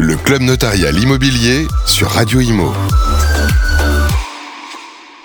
[0.00, 2.72] Le club notarial immobilier sur Radio Imo.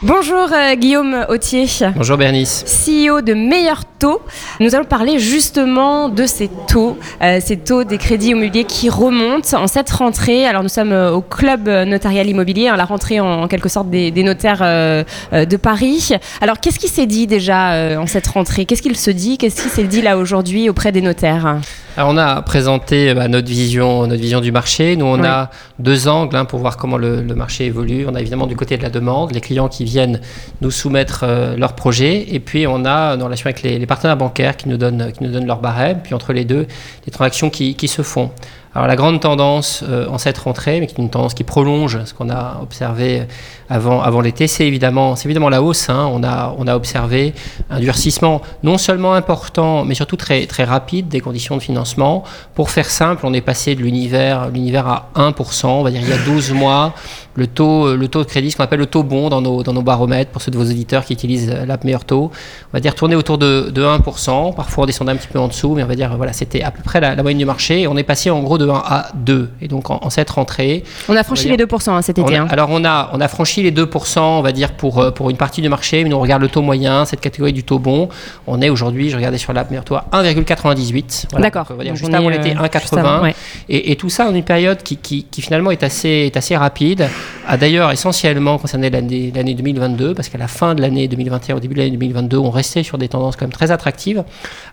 [0.01, 1.67] Bonjour euh, Guillaume Autier.
[1.95, 2.65] Bonjour Bernice.
[2.65, 4.19] CEO de Meilleur Taux.
[4.59, 9.55] Nous allons parler justement de ces taux, euh, ces taux des crédits immobiliers qui remontent
[9.55, 10.47] en cette rentrée.
[10.47, 14.11] Alors nous sommes euh, au club notarial immobilier, hein, la rentrée en, quelque sorte des,
[14.23, 16.13] notaires de Paris.
[16.41, 18.65] Alors qu'est-ce qui s'est dit déjà en cette rentrée?
[18.65, 19.37] Qu'est-ce qu'il se dit?
[19.37, 21.59] Qu'est-ce qui s'est dit là aujourd'hui auprès des notaires?
[21.95, 24.95] Alors on a présenté bah, notre, vision, notre vision du marché.
[24.95, 28.05] Nous, on a deux angles hein, pour voir comment le, marché évolue.
[28.09, 30.19] On a évidemment du côté de la demande, les clients qui viennent
[30.61, 32.33] nous soumettre euh, leurs projets.
[32.33, 35.31] Et puis on a, dans relation avec les, partenaires bancaires, qui nous donnent, qui nous
[35.31, 35.99] donnent leur barème.
[36.03, 36.65] Puis entre les deux,
[37.05, 38.31] les transactions qui, qui se font.
[38.75, 42.03] Alors la grande tendance euh, en cette rentrée, mais qui est une tendance qui prolonge
[42.05, 43.27] ce qu'on a observé
[43.73, 45.15] avant, l'été, c'est évidemment,
[45.49, 45.89] la hausse.
[45.89, 46.09] Hein.
[46.13, 47.33] On, a, observé
[47.69, 52.23] un durcissement non seulement important, mais surtout très, rapide des conditions de financement.
[52.53, 56.13] Pour faire simple, on est passé de l'univers, à 1%, on va dire il y
[56.13, 56.93] a 12 mois,
[57.35, 60.51] le taux, de crédit, ce qu'on appelle le taux bon dans nos, baromètres, pour ceux
[60.51, 62.31] de vos auditeurs qui utilisent l'app meilleur taux,
[62.71, 65.47] on va dire tourner autour de, de 1%, parfois on descendait un petit peu en
[65.47, 67.97] dessous, mais on va dire voilà, c'était à peu près la, moyenne du marché, on
[67.97, 69.49] est passé en gros de 1 à 2.
[69.61, 70.83] Et donc en, cette rentrée...
[71.09, 72.37] On a franchi les 2% hein, cet été.
[72.37, 72.47] hein.
[72.49, 75.37] Alors on a, on a franchi les 2%, on va dire, pour, euh, pour une
[75.37, 78.09] partie du marché, mais nous on regarde le taux moyen, cette catégorie du taux bon.
[78.47, 81.25] On est aujourd'hui, je regardais sur l'app taux, à 1,98.
[81.39, 81.67] D'accord.
[81.69, 83.27] On va dire, juste avant l'été, 1,80.
[83.27, 83.31] Euh,
[83.69, 86.55] et, et, tout ça en une période qui, qui, qui, finalement est assez, est assez
[86.55, 87.07] rapide,
[87.47, 91.73] a d'ailleurs essentiellement concerné l'année 2022, parce qu'à la fin de l'année 2021, au début
[91.75, 94.23] de l'année 2022, on restait sur des tendances quand même très attractives.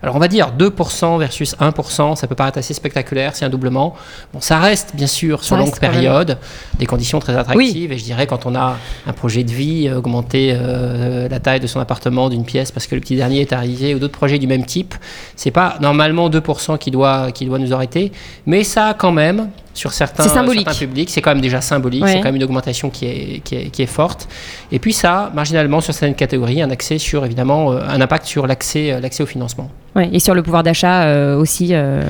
[0.01, 3.95] Alors on va dire 2% versus 1%, ça peut paraître assez spectaculaire, c'est un doublement.
[4.33, 6.37] Bon, ça reste bien sûr sur longue période
[6.79, 7.91] des conditions très attractives.
[7.91, 11.59] Et je dirais quand on a un projet de vie, euh, augmenter euh, la taille
[11.59, 14.39] de son appartement d'une pièce parce que le petit dernier est arrivé ou d'autres projets
[14.39, 14.95] du même type,
[15.35, 18.11] c'est pas normalement 2% qui doit, qui doit nous arrêter,
[18.45, 22.17] mais ça a quand même sur certains, certains publics, c'est quand même déjà symbolique, c'est
[22.17, 24.27] quand même une augmentation qui est, qui est, qui est, forte.
[24.71, 28.47] Et puis ça, marginalement, sur certaines catégories, un accès sur, évidemment, euh, un impact sur
[28.47, 29.69] l'accès, l'accès au financement.
[29.93, 31.69] Ouais, et sur le pouvoir d'achat euh, aussi.
[31.71, 32.01] Euh.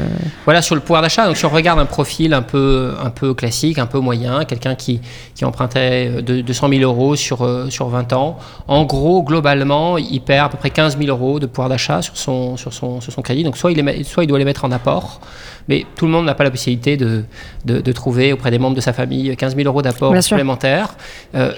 [0.45, 1.25] Voilà, sur le pouvoir d'achat.
[1.25, 4.75] Donc, si on regarde un profil un peu, un peu classique, un peu moyen, quelqu'un
[4.75, 5.01] qui,
[5.33, 8.37] qui empruntait de, 200 000 euros sur, euh, sur 20 ans,
[8.67, 12.17] en gros, globalement, il perd à peu près 15 000 euros de pouvoir d'achat sur
[12.17, 13.43] son, sur, son, sur son crédit.
[13.43, 15.19] Donc, soit il, les, soit il doit les mettre en apport,
[15.67, 17.23] mais tout le monde n'a pas la possibilité de,
[17.65, 20.95] de, de, trouver auprès des membres de sa famille 15 000 euros d'apport supplémentaire.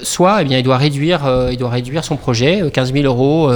[0.01, 1.21] soit, eh bien, il doit réduire,
[1.51, 3.51] il doit réduire son projet, 15 000 euros,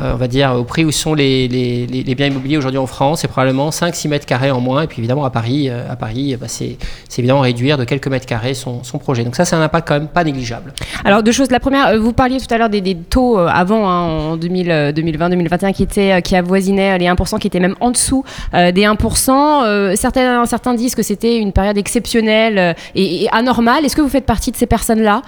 [0.00, 3.20] on va dire, au prix où sont les, les, les biens immobiliers aujourd'hui en France,
[3.20, 4.82] c'est probablement 5-6 mètres carrés en moins.
[4.82, 6.76] Et puis évidemment, à Paris, euh, à Paris bah, c'est
[7.18, 9.24] évidemment réduire de quelques mètres carrés son, son projet.
[9.24, 10.72] Donc ça, c'est un impact quand même pas négligeable.
[11.04, 11.50] Alors, deux choses.
[11.50, 14.36] La première, euh, vous parliez tout à l'heure des, des, taux euh, avant, hein, en
[14.36, 19.96] 2020-2021, qui, étaient, qui avoisinaient les 1%, qui étaient même en dessous des 1%.
[19.96, 23.84] certains, certains disent que c'était une période exceptionnelle et, anormale.
[23.84, 25.22] Est-ce que vous faites partie de ces personnes-là,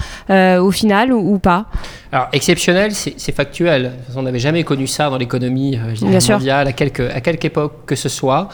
[0.60, 1.66] au final, ou, pas?
[2.12, 3.92] Alors, exceptionnel, c'est factuel.
[4.16, 8.08] On n'avait jamais connu ça dans l'économie mondiale à quelque, à quelque époque que ce
[8.08, 8.48] soit.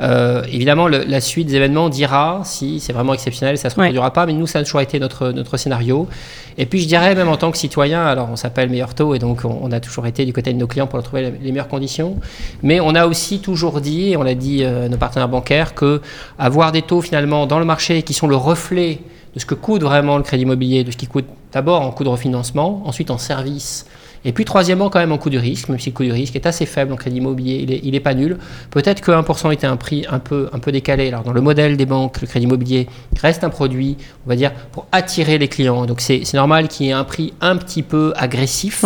[0.00, 4.12] Euh, évidemment, la suite des événements dira si c'est vraiment exceptionnel, ça ne se reproduira
[4.14, 6.08] pas, mais nous, ça a toujours été notre, notre scénario.
[6.56, 9.18] Et puis, je dirais, même en tant que citoyen, alors on s'appelle Meilleur Taux, et
[9.18, 12.16] donc on, a toujours été du côté de nos clients pour trouver les meilleures conditions,
[12.62, 16.00] mais on a aussi toujours dit, et on l'a dit euh, nos partenaires bancaires, que
[16.38, 19.00] avoir des taux finalement dans le marché qui sont le reflet
[19.34, 22.04] de ce que coûte vraiment le crédit immobilier, de ce qui coûte d'abord en coût
[22.04, 23.86] de refinancement, ensuite en service
[24.24, 26.36] et puis troisièmement, quand même en coût de risque, même si le coût du risque
[26.36, 28.38] est assez faible en crédit immobilier, il n'est pas nul.
[28.70, 31.08] Peut-être que 1% était un prix un peu, un peu décalé.
[31.08, 32.88] Alors dans le modèle des banques, le crédit immobilier
[33.20, 33.96] reste un produit,
[34.26, 35.86] on va dire, pour attirer les clients.
[35.86, 38.84] Donc c'est normal qu'il y ait un prix un petit peu agressif,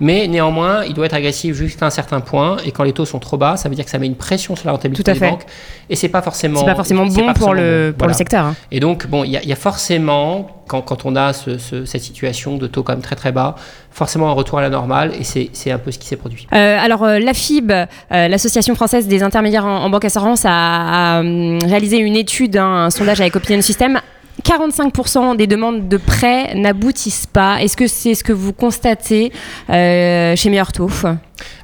[0.00, 2.58] mais néanmoins, il doit être agressif jusqu'à un certain point.
[2.64, 4.56] Et quand les taux sont trop bas, ça veut dire que ça met une pression
[4.56, 5.44] sur la rentabilité des banques.
[5.90, 8.44] Et c'est pas forcément, pas forcément bon pour, le, pour le secteur.
[8.44, 8.54] Hein.
[8.70, 12.66] Et donc, bon, il y, y, a forcément quand, on a ce, cette situation de
[12.66, 13.56] taux quand même très très bas,
[13.90, 16.46] forcément un retour à la normale et c'est un peu ce qui s'est produit.
[16.52, 21.58] Euh, alors euh, l'AFIB, euh, l'Association française des intermédiaires en, banque assurance, a, a hum,
[21.64, 24.00] réalisé une étude, hein, un sondage avec Opinion System
[24.44, 27.62] 45% des demandes de prêt n'aboutissent pas.
[27.62, 29.32] Est-ce que c'est ce que vous constatez
[29.68, 30.90] chez Meilleur Taux?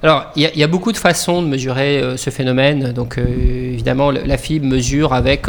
[0.02, 2.92] Alors, il y, a beaucoup de façons de mesurer euh, ce phénomène.
[2.92, 5.46] Donc, euh, évidemment, la FIB mesure avec,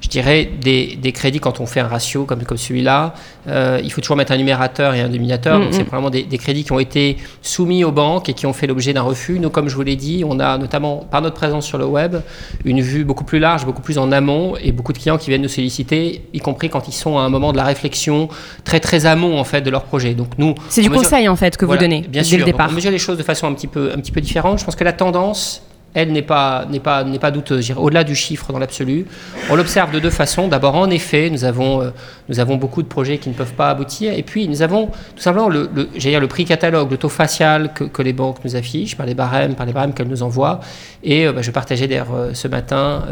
[0.00, 3.14] je dirais, des, crédits quand on fait un ratio comme, comme celui-là.
[3.46, 5.60] il faut toujours mettre un numérateur et un dénominateur.
[5.60, 8.52] Donc, c'est probablement des, des, crédits qui ont été soumis aux banques et qui ont
[8.52, 9.38] fait l'objet d'un refus.
[9.38, 12.16] Nous, comme je vous l'ai dit, on a notamment, par notre présence sur le web,
[12.64, 15.42] une vue beaucoup plus large, beaucoup plus en amont et beaucoup de clients qui viennent
[15.42, 18.28] nous solliciter, y compris quand ils sont à un moment de la réflexion
[18.64, 20.14] très très amont en fait de leur projet.
[20.14, 22.68] Donc nous, c'est du conseil en fait que vous donnez bien dès le départ.
[22.70, 24.58] on mesure les choses de façon un petit peu un petit peu différente.
[24.58, 25.62] Je pense que la tendance
[25.96, 27.72] elle n'est pas, n'est pas, n'est pas douteuse.
[27.74, 29.06] Au-delà du chiffre dans l'absolu,
[29.50, 30.46] on l'observe de deux façons.
[30.46, 31.90] D'abord, en effet, nous avons, euh,
[32.28, 34.12] nous avons beaucoup de projets qui ne peuvent pas aboutir.
[34.12, 37.84] Et puis, nous avons tout simplement le, dire, le prix catalogue, le taux facial que,
[37.84, 40.60] que, les banques nous affichent, par les barèmes, par les barèmes qu'elles nous envoient.
[41.02, 43.02] Et euh, bah, je partageais d'ailleurs euh, ce matin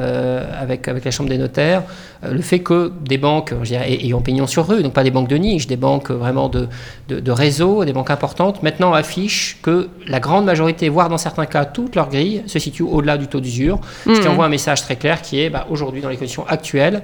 [0.61, 1.83] avec, avec la Chambre des notaires
[2.31, 5.37] le fait que des banques, dirais, ayant pignon sur rue, donc pas des banques de
[5.37, 6.69] niche, des banques vraiment de,
[7.09, 11.47] de, de réseau, des banques importantes, maintenant affichent que la grande majorité, voire dans certains
[11.47, 14.31] cas toute leur grille, se situe au-delà du taux d'usure, ce qui mmh.
[14.31, 17.03] envoie un message très clair qui est bah, aujourd'hui, dans les conditions actuelles,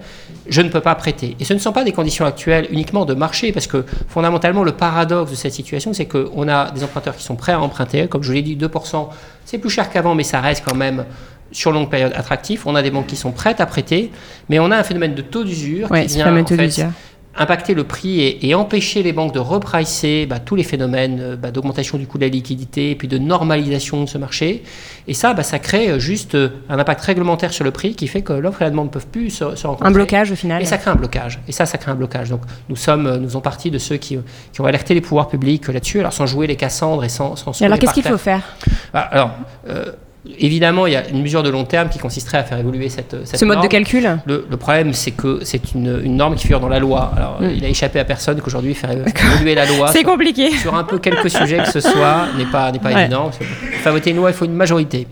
[0.49, 1.37] je ne peux pas prêter.
[1.41, 4.73] Et ce ne sont pas des conditions actuelles uniquement de marché, parce que fondamentalement, le
[4.73, 8.23] paradoxe de cette situation, c'est qu'on a des emprunteurs qui sont prêts à emprunter, comme
[8.23, 9.09] je l'ai dit, 2%,
[9.45, 11.05] c'est plus cher qu'avant, mais ça reste quand même
[11.53, 12.67] sur longue période attractif.
[12.67, 14.11] On a des banques qui sont prêtes à prêter,
[14.49, 16.87] mais on a un phénomène de taux d'usure qui vient en fait,
[17.37, 21.51] impacter le prix et, empêcher les banques de repricer bah, tous les phénomènes euh, bah,
[21.51, 24.65] d'augmentation du coût de la liquidité et puis de normalisation de ce marché.
[25.07, 28.09] Et ça, bah, ça crée euh, juste euh, un impact réglementaire sur le prix qui
[28.09, 29.87] fait que l'offre et la demande ne peuvent plus se, rencontrer.
[29.87, 30.61] Un blocage au final.
[30.61, 31.41] Et ça crée un blocage.
[31.47, 32.31] Et ça, ça crée un blocage.
[32.31, 34.19] Donc nous sommes, nous faisons partie de ceux qui,
[34.53, 37.37] qui ont alerté les pouvoirs publics là-dessus, alors sans jouer les Cassandres et sans...
[37.37, 38.43] sans et alors qu'est-ce qu'il faut faire?
[38.93, 39.31] Alors...
[40.39, 43.17] Évidemment, il y a une mesure de long terme qui consisterait à faire évoluer cette,
[43.25, 46.69] Ce mode de calcul le, problème, c'est que c'est une, une, norme qui figure dans
[46.69, 47.11] la loi.
[47.17, 47.51] Alors, hmm.
[47.57, 49.89] il a échappé à personne qu'aujourd'hui, faire évoluer la loi.
[49.93, 50.51] c'est compliqué.
[50.51, 53.31] Sur un peu quelques sujets que ce soit n'est pas, pas évident.
[53.31, 55.07] Pour faire voter une loi, il faut une majorité.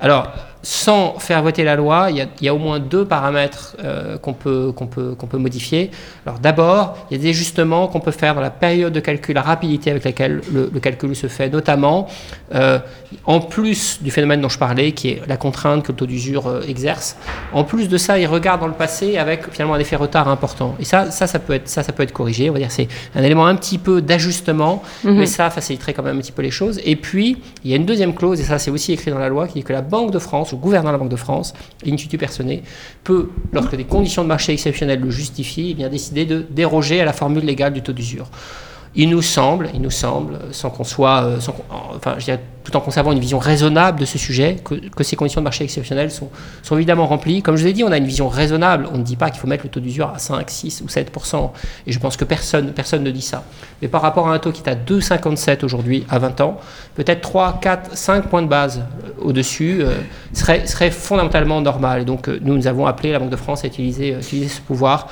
[0.00, 0.32] Alors,
[0.70, 4.70] sans faire voter la loi, il y a, au moins deux paramètres euh, qu'on peut,
[4.76, 5.90] qu'on peut, qu'on peut modifier.
[6.26, 9.34] Alors d'abord, il y a des ajustements qu'on peut faire dans la période de calcul,
[9.34, 12.06] la rapidité avec laquelle le, calcul se fait, notamment
[12.54, 12.80] euh,
[13.24, 16.48] en plus du phénomène dont je parlais, qui est la contrainte que le taux d'usure
[16.48, 17.16] euh, exerce.
[17.54, 20.74] En plus de ça, il regarde dans le passé avec finalement un effet retard important.
[20.78, 22.50] Et ça, ça, ça peut être, ça, ça peut être corrigé.
[22.50, 25.14] On va dire c'est un élément un petit peu d'ajustement, mhm.
[25.14, 26.78] mais ça faciliterait quand même un petit peu les choses.
[26.84, 29.30] Et puis, il y a une deuxième clause, et ça c'est aussi écrit dans la
[29.30, 31.54] loi, qui dit que la Banque de France de la Banque de France,
[31.86, 32.62] institut personné,
[33.04, 37.04] peut, lorsque des conditions de marché exceptionnelles le justifient, eh bien décider de déroger à
[37.04, 38.28] la formule légale du taux d'usure.
[39.00, 41.54] Il nous semble, il nous semble, sans qu'on soit, euh, sans
[41.94, 42.16] enfin,
[42.64, 46.10] tout en conservant une vision raisonnable de ce sujet, que, ces conditions de marché exceptionnelles
[46.10, 46.28] sont,
[46.72, 47.40] évidemment remplies.
[47.40, 48.88] Comme je l'ai dit, on a une vision raisonnable.
[48.92, 51.50] On ne dit pas qu'il faut mettre le taux d'usure à 5, 6 ou 7%
[51.86, 53.44] Et je pense que personne, personne ne dit ça.
[53.82, 56.58] Mais par rapport à un taux qui est à 2,57 aujourd'hui, à 20 ans,
[56.96, 59.94] peut-être 3, 4, 5 points de base euh, au-dessus euh,
[60.32, 62.02] serait, fondamentalement normal.
[62.02, 65.06] Et donc, nous, nous avons appelé la Banque de France à utiliser ce pouvoir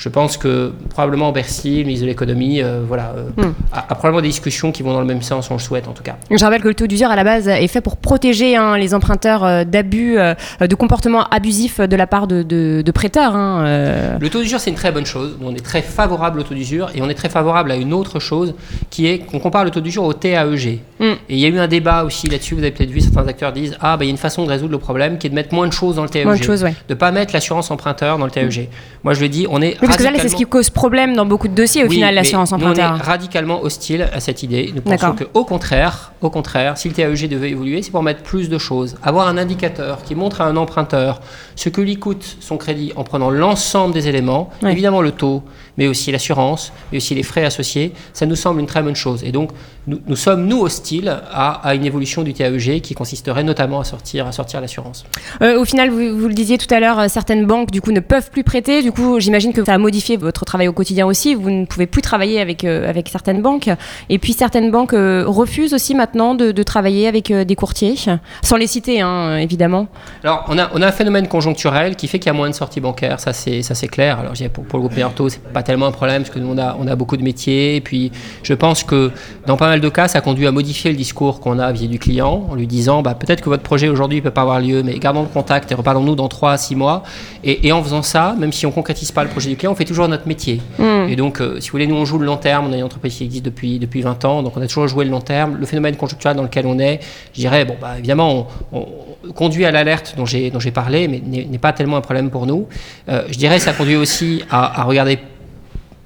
[0.00, 3.52] je pense que probablement Bercy, le ministre de l'économie, euh, voilà, euh, hmm.
[3.70, 6.02] a, probablement des discussions qui vont dans le même sens, on le souhaite en tout
[6.02, 6.16] cas.
[6.30, 8.94] Je rappelle que le taux d'usure à la base est fait pour protéger hein, les
[8.94, 13.36] emprunteurs euh, d'abus, de comportements abusifs de la part de, prêteurs.
[13.36, 15.36] Hein, le taux d'usure, c'est une très bonne chose.
[15.42, 18.20] On est très favorable au taux d'usure et on est très favorable à une autre
[18.20, 18.54] chose
[18.88, 20.80] qui est qu'on compare le taux d'usure au TAEG.
[20.98, 21.12] Hmm.
[21.28, 23.52] Et il y a eu un débat aussi là-dessus, vous avez peut-être vu, certains acteurs
[23.52, 25.34] disent Ah, bah, il y a une façon de résoudre le problème qui est de
[25.34, 26.26] mettre moins de choses dans le TAEG.
[26.26, 28.70] De ne pas mettre l'assurance emprunteur dans le TAEG.
[29.04, 31.26] Moi, je le dis, on est parce que là, c'est ce qui cause problème dans
[31.26, 32.92] beaucoup de dossiers, au final, l'assurance emprunteur.
[32.94, 34.72] on est radicalement hostile à cette idée.
[34.74, 38.48] Nous pensons qu'au contraire, au contraire, si le TAEG devait évoluer, c'est pour mettre plus
[38.48, 38.96] de choses.
[39.02, 41.20] Avoir un indicateur qui montre à un emprunteur
[41.56, 45.42] ce que lui coûte son crédit en prenant l'ensemble des éléments, évidemment le taux,
[45.78, 49.22] mais aussi l'assurance, mais aussi les frais associés, ça nous semble une très bonne chose.
[49.24, 49.50] Et donc,
[49.86, 54.32] nous, sommes, nous, hostiles à, une évolution du TAEG qui consisterait notamment à sortir, à
[54.32, 55.04] sortir l'assurance.
[55.42, 57.90] Euh, au final, vous, vous, le disiez tout à l'heure, euh, certaines banques, du coup,
[57.90, 58.82] ne peuvent plus prêter.
[58.82, 61.34] Du coup, j'imagine que ça a modifié votre travail au quotidien aussi.
[61.34, 63.70] Vous ne pouvez plus travailler avec, euh, avec certaines banques.
[64.08, 67.94] Et puis, certaines banques refusent aussi maintenant de, travailler avec des courtiers,
[68.42, 69.88] sans les citer, hein, évidemment.
[70.22, 72.54] Alors, on a, on a un phénomène conjoncturel qui fait qu'il y a moins de
[72.54, 74.20] sorties bancaires, ça c'est, ça c'est clair.
[74.20, 76.58] Alors, pour, pour le groupe Merto, c'est pas tellement un problème, parce que nous, on
[76.58, 77.76] a, on a beaucoup de métiers.
[77.76, 78.12] Et puis,
[78.42, 79.10] je pense que
[79.46, 81.98] dans pas mal de cas, ça conduit à modifier le discours qu'on a vis du
[81.98, 84.82] client en lui disant bah, peut-être que votre projet aujourd'hui ne peut pas avoir lieu,
[84.82, 87.02] mais gardons le contact et reparlons-nous dans 3 à 6 mois.
[87.44, 89.76] Et, en faisant ça, même si on ne concrétise pas le projet du client, on
[89.76, 90.60] fait toujours notre métier.
[90.78, 91.08] Hmm.
[91.08, 92.66] Et donc, euh, si vous voulez, nous, on joue le long terme.
[92.68, 95.04] On a une entreprise qui existe depuis, depuis 20 ans, donc on a toujours joué
[95.04, 95.56] le long terme.
[95.58, 97.00] Le phénomène conjoncturel dans lequel on est,
[97.34, 98.86] je dirais, bon, bah, évidemment, on,
[99.34, 102.66] conduit à l'alerte dont j'ai parlé, mais n'est pas tellement un problème pour nous.
[103.08, 105.18] Euh, je dirais ça conduit aussi à, à regarder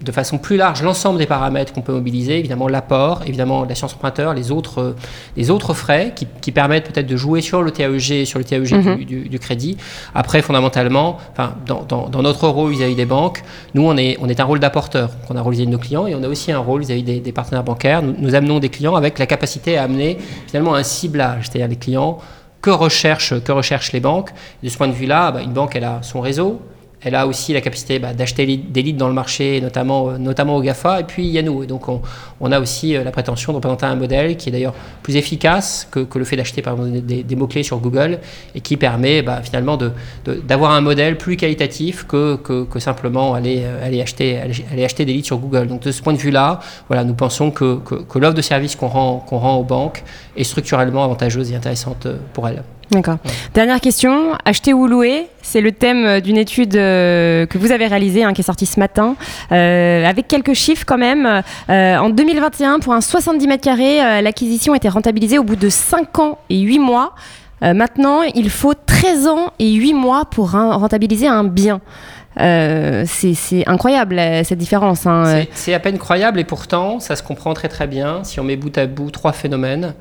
[0.05, 3.95] de façon plus large l'ensemble des paramètres qu'on peut mobiliser, évidemment l'apport, évidemment la science
[3.95, 4.97] emprunteur, les autres, euh,
[5.37, 9.05] les autres frais qui, permettent peut-être de jouer sur le TAEG, sur le TAEG mhm.
[9.05, 9.77] du, crédit.
[10.15, 13.43] Après, fondamentalement, enfin, dans, notre rôle vis-à-vis des banques,
[13.75, 15.11] nous, on est, on est un rôle d'apporteur.
[15.29, 17.03] On a un rôle vis-à-vis de nos clients et on a aussi un rôle vis-à-vis
[17.03, 18.03] des, partenaires bancaires.
[18.03, 21.77] Nous, nous amenons des clients avec la capacité à amener finalement un ciblage, c'est-à-dire les
[21.77, 22.19] clients
[22.63, 24.31] que recherchent, que recherchent les banques.
[24.63, 26.61] De ce point de vue-là, bah, une banque, elle a son réseau,
[27.05, 30.63] elle a aussi la capacité bah, d'acheter des leads dans le marché, notamment, euh, au
[30.63, 31.63] GAFA, et puis il nous.
[31.63, 35.17] Et donc on, a aussi la prétention de présenter un modèle qui est d'ailleurs plus
[35.17, 38.21] efficace que, le fait d'acheter par exemple des, mots-clés sur Google
[38.55, 39.79] et qui permet bah, finalement
[40.27, 42.39] d'avoir un modèle plus qualitatif que,
[42.79, 45.67] simplement aller, aller, acheter, des leads sur Google.
[45.67, 47.81] Donc de ce point de vue-là, nous pensons que,
[48.15, 50.05] l'offre de service qu'on rend aux banques
[50.37, 52.63] est structurellement avantageuse et intéressante pour elles.
[52.95, 53.19] D'accord.
[53.55, 57.89] Dernière question, acheter ou louer C'est le thème euh, d'une étude euh, que vous avez
[57.89, 59.17] réalisée, hein, qui est sortie ce matin,
[59.51, 61.43] euh, avec quelques chiffres quand même.
[61.69, 66.39] en 2021, pour un 70 mètres carrés, l'acquisition était rentabilisée au bout de 5 ans
[66.51, 67.15] et 8 mois.
[67.63, 71.81] maintenant, il faut 13 ans et 8 mois pour rentabiliser un bien.
[72.37, 75.07] c'est incroyable cette différence.
[75.07, 75.45] Hein.
[75.53, 78.57] C'est à peine croyable et pourtant ça se comprend très très bien si on met
[78.57, 79.95] bout à bout trois phénomènes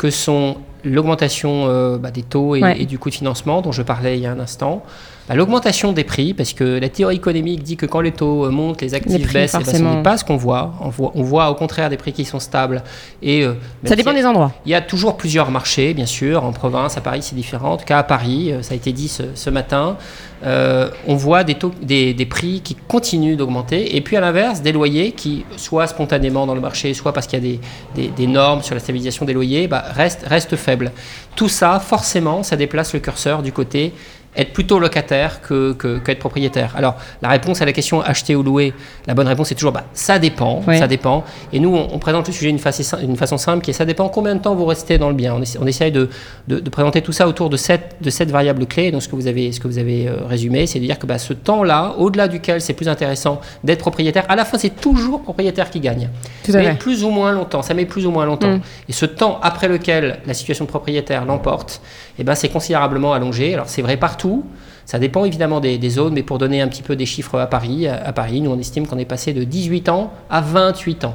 [0.00, 4.16] que sont l'augmentation euh, bah, des taux et, du coût de financement dont je parlais
[4.16, 4.82] il y a un instant,
[5.30, 8.50] bah, l'augmentation des prix, parce que la théorie économique dit que quand les taux euh,
[8.50, 10.74] montent, les actifs baissent, et bah, ce n'est pas ce qu'on voit.
[10.80, 11.12] On, voit.
[11.14, 12.82] on voit au contraire des prix qui sont stables.
[13.22, 13.52] Et, euh,
[13.84, 14.50] ça dépend des endroits.
[14.66, 16.42] Il y a toujours plusieurs marchés, bien sûr.
[16.42, 17.74] En province, à Paris, c'est différent.
[17.74, 19.96] En tout cas, à Paris, ça a été dit ce, matin,
[20.44, 23.94] on voit des, taux, des, des prix qui continuent d'augmenter.
[23.94, 27.38] Et puis à l'inverse, des loyers qui, soit spontanément dans le marché, soit parce qu'il
[27.38, 27.58] y a
[27.94, 30.90] des, des, normes sur la stabilisation des loyers, restent, restent faibles.
[31.36, 33.92] Tout ça, forcément, ça déplace le curseur du côté
[34.36, 36.74] être plutôt locataire que, que, propriétaire.
[36.76, 38.72] Alors, la réponse à la question acheter ou louer,
[39.06, 41.24] la bonne réponse est toujours bah, ça dépend, ça dépend.
[41.52, 44.34] Et nous, on, présente le sujet d'une façon, façon, simple qui est ça dépend combien
[44.34, 45.34] de temps vous restez dans le bien.
[45.34, 46.08] On, essaye de,
[46.48, 48.90] de, présenter tout ça autour de cette, de cette variable clé.
[48.90, 51.06] Donc, ce que vous avez, ce que vous avez euh, résumé, c'est de dire que
[51.06, 55.22] bah, ce temps-là, au-delà duquel c'est plus intéressant d'être propriétaire, à la fin, c'est toujours
[55.22, 56.08] propriétaire qui gagne.
[56.52, 58.56] mais plus ou moins longtemps, ça met plus ou moins longtemps.
[58.56, 58.62] Mm.
[58.88, 61.80] Et ce temps après lequel la situation de propriétaire l'emporte,
[62.18, 63.54] eh ben, c'est considérablement allongé.
[63.54, 64.19] Alors, c'est vrai partout
[64.86, 67.86] ça dépend évidemment des, zones, mais pour donner un petit peu des chiffres à Paris,
[67.86, 71.14] à Paris, nous on estime qu'on est passé de 18 ans à 28 ans.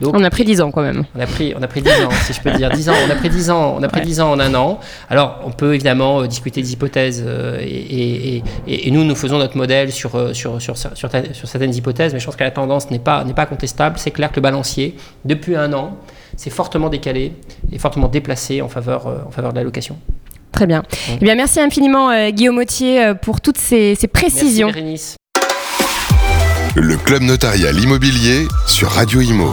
[0.00, 1.04] Donc, on a pris 10 ans quand même.
[1.14, 2.68] On a pris, on a pris 10 ans, si je peux dire.
[2.68, 4.80] 10 ans, on a pris 10 ans, on a pris 10 ans en un an.
[5.08, 9.38] Alors, on peut évidemment euh, discuter des hypothèses euh, et, et, et, nous, nous faisons
[9.38, 12.50] notre modèle sur, euh, sur, sur, sur, sur certaines hypothèses, mais je pense que la
[12.50, 13.96] tendance n'est pas, pas contestable.
[13.98, 15.96] C'est clair que le balancier, depuis un an,
[16.36, 17.32] s'est fortement décalé
[17.70, 19.96] et fortement déplacé en faveur, en faveur de la location.
[20.54, 20.84] Très bien.
[21.08, 24.70] Eh bien, merci infiniment euh, Guillaume Autier euh, pour toutes ces, précisions.
[26.76, 29.52] Le club notarial immobilier sur Radio Imo.